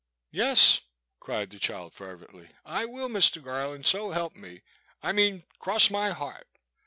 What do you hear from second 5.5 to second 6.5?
cross my heart